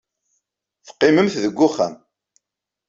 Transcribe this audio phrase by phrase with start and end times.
[0.85, 1.95] Teqqimemt deg wexxam.